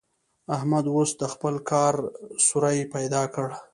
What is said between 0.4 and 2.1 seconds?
احمد اوس د خپل کار